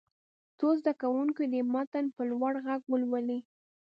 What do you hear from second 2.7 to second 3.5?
ولولي.